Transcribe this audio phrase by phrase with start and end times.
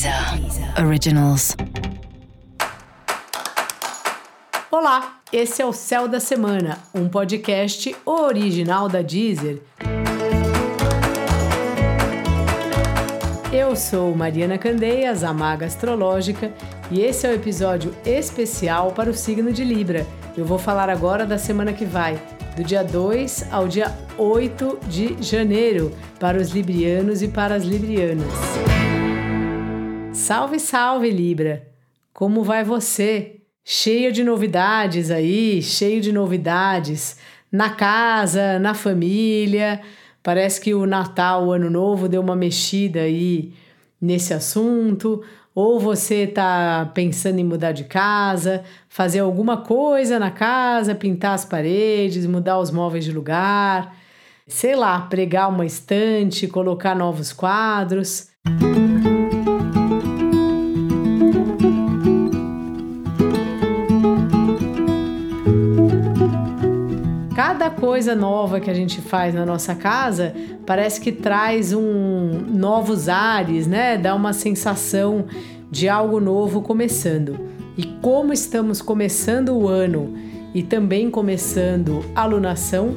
[0.00, 1.54] Deezer Originals.
[4.70, 9.60] Olá, esse é o Céu da Semana, um podcast original da Deezer.
[13.52, 16.50] Eu sou Mariana Candeias, a maga astrológica,
[16.90, 20.06] e esse é o episódio especial para o signo de Libra.
[20.34, 22.18] Eu vou falar agora da semana que vai,
[22.56, 28.69] do dia 2 ao dia 8 de janeiro, para os librianos e para as librianas.
[30.30, 31.66] Salve, salve, Libra!
[32.14, 33.40] Como vai você?
[33.64, 37.16] Cheio de novidades aí, cheio de novidades
[37.50, 39.80] na casa, na família.
[40.22, 43.54] Parece que o Natal, o Ano Novo deu uma mexida aí
[44.00, 45.20] nesse assunto.
[45.52, 51.44] Ou você está pensando em mudar de casa, fazer alguma coisa na casa, pintar as
[51.44, 53.96] paredes, mudar os móveis de lugar,
[54.46, 58.28] sei lá, pregar uma estante, colocar novos quadros.
[67.50, 70.32] Cada coisa nova que a gente faz na nossa casa
[70.64, 73.98] parece que traz um novos ares, né?
[73.98, 75.24] Dá uma sensação
[75.68, 77.40] de algo novo começando.
[77.76, 80.14] E como estamos começando o ano
[80.54, 82.96] e também começando a lunação,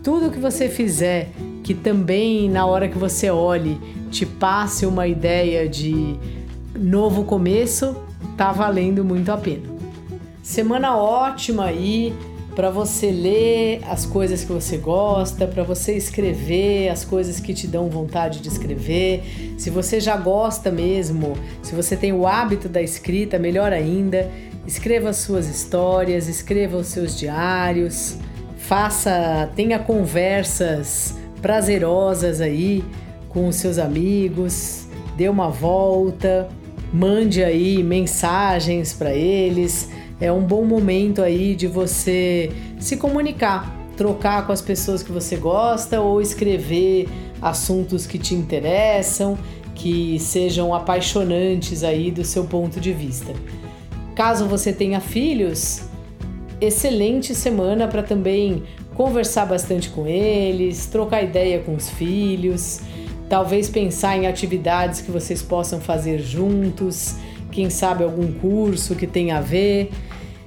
[0.00, 1.32] tudo que você fizer
[1.64, 3.80] que também na hora que você olhe
[4.12, 6.16] te passe uma ideia de
[6.78, 7.96] novo começo,
[8.36, 9.68] tá valendo muito a pena.
[10.40, 12.14] Semana ótima aí
[12.58, 17.68] para você ler as coisas que você gosta, para você escrever as coisas que te
[17.68, 19.54] dão vontade de escrever.
[19.56, 24.28] Se você já gosta mesmo, se você tem o hábito da escrita, melhor ainda,
[24.66, 28.18] escreva as suas histórias, escreva os seus diários,
[28.56, 32.84] faça, tenha conversas prazerosas aí
[33.28, 36.48] com os seus amigos, dê uma volta,
[36.92, 39.88] mande aí mensagens para eles
[40.20, 45.36] é um bom momento aí de você se comunicar, trocar com as pessoas que você
[45.36, 47.08] gosta ou escrever
[47.40, 49.38] assuntos que te interessam,
[49.74, 53.32] que sejam apaixonantes aí do seu ponto de vista.
[54.14, 55.82] Caso você tenha filhos,
[56.60, 58.64] excelente semana para também
[58.94, 62.80] conversar bastante com eles, trocar ideia com os filhos,
[63.28, 67.14] talvez pensar em atividades que vocês possam fazer juntos,
[67.50, 69.90] quem sabe algum curso que tenha a ver.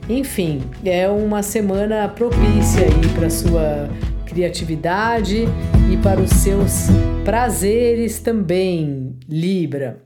[0.10, 3.90] Enfim, é uma semana propícia aí para sua
[4.26, 5.46] criatividade
[5.92, 6.88] e para os seus
[7.24, 10.02] prazeres também, Libra.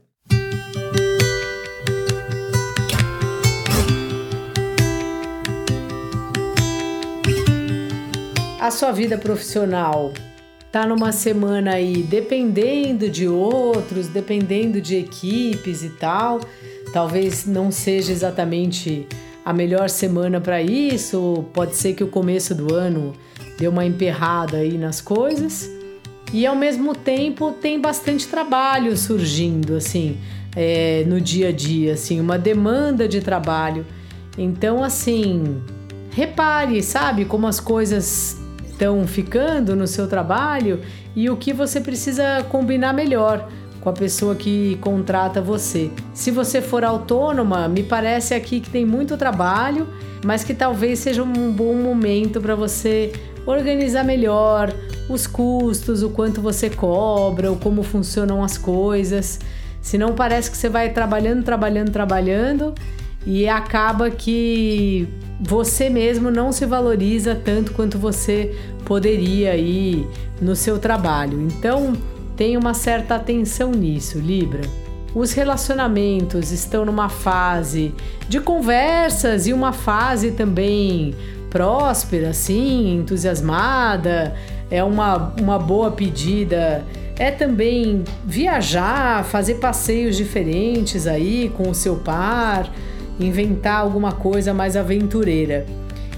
[8.66, 10.12] A sua vida profissional
[10.72, 16.40] tá numa semana aí dependendo de outros, dependendo de equipes e tal.
[16.92, 19.06] Talvez não seja exatamente
[19.44, 21.44] a melhor semana para isso.
[21.52, 23.12] Pode ser que o começo do ano
[23.58, 25.70] deu uma emperrada aí nas coisas.
[26.32, 30.16] E ao mesmo tempo tem bastante trabalho surgindo, assim,
[30.56, 33.86] é, no dia a dia, assim, uma demanda de trabalho.
[34.36, 35.62] Então, assim,
[36.10, 38.36] repare, sabe, como as coisas
[38.66, 40.80] estão ficando no seu trabalho
[41.14, 43.48] e o que você precisa combinar melhor
[43.86, 45.92] com a pessoa que contrata você.
[46.12, 49.86] Se você for autônoma, me parece aqui que tem muito trabalho,
[50.24, 53.12] mas que talvez seja um bom momento para você
[53.46, 54.74] organizar melhor
[55.08, 59.38] os custos, o quanto você cobra, ou como funcionam as coisas.
[59.80, 62.74] Senão parece que você vai trabalhando, trabalhando, trabalhando
[63.24, 65.06] e acaba que
[65.40, 68.52] você mesmo não se valoriza tanto quanto você
[68.84, 70.04] poderia aí
[70.40, 71.40] no seu trabalho.
[71.40, 71.92] Então,
[72.36, 74.62] Tenha uma certa atenção nisso, Libra.
[75.14, 77.94] Os relacionamentos estão numa fase
[78.28, 81.14] de conversas e uma fase também
[81.48, 84.34] próspera, assim, entusiasmada.
[84.70, 86.84] É uma, uma boa pedida.
[87.18, 92.70] É também viajar, fazer passeios diferentes aí com o seu par,
[93.18, 95.64] inventar alguma coisa mais aventureira.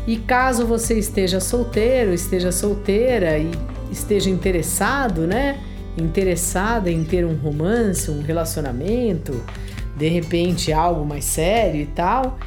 [0.08, 3.52] E caso você esteja solteiro, esteja solteira e
[3.92, 5.60] esteja interessado, né?
[5.98, 9.42] Interessada em ter um romance, um relacionamento,
[9.96, 12.38] de repente algo mais sério e tal,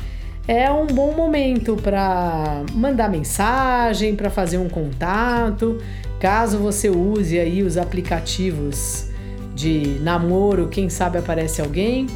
[0.48, 5.77] é um bom momento para mandar mensagem, para fazer um contato.
[6.19, 9.07] Caso você use aí os aplicativos
[9.53, 12.07] de namoro, quem sabe aparece alguém.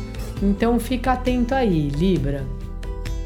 [0.41, 2.43] Então fica atento aí, Libra.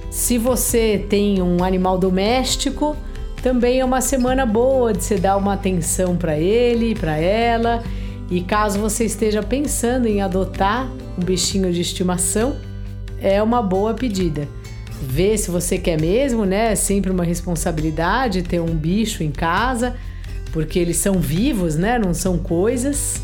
[0.09, 2.95] Se você tem um animal doméstico,
[3.41, 7.81] também é uma semana boa de você dar uma atenção para ele, para ela
[8.29, 12.55] E caso você esteja pensando em adotar um bichinho de estimação,
[13.19, 14.47] é uma boa pedida.
[15.01, 16.73] Vê se você quer mesmo, né?
[16.73, 19.95] É sempre uma responsabilidade ter um bicho em casa,
[20.51, 21.97] porque eles são vivos, né?
[21.97, 23.21] Não são coisas,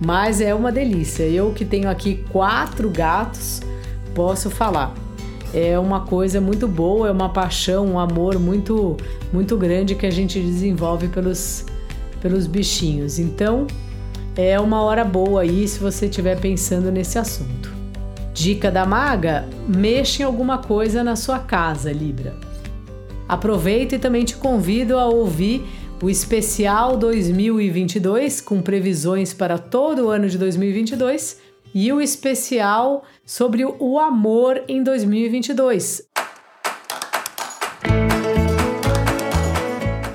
[0.00, 1.22] mas é uma delícia.
[1.24, 3.60] Eu que tenho aqui quatro gatos,
[4.14, 4.94] posso falar.
[5.52, 8.96] É uma coisa muito boa, é uma paixão, um amor muito,
[9.32, 11.66] muito grande que a gente desenvolve pelos,
[12.20, 13.18] pelos bichinhos.
[13.18, 13.66] Então,
[14.40, 17.70] é uma hora boa aí se você estiver pensando nesse assunto.
[18.32, 22.34] Dica da maga: mexa em alguma coisa na sua casa, Libra.
[23.28, 25.62] Aproveito e também te convido a ouvir
[26.02, 31.38] o especial 2022 com previsões para todo o ano de 2022
[31.74, 36.09] e o especial sobre o amor em 2022.